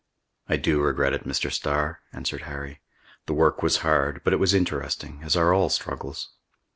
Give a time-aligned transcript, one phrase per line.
[0.49, 1.51] "I do regret it, Mr.
[1.51, 2.79] Starr," answered Harry.
[3.27, 6.29] "The work was hard, but it was interesting, as are all struggles."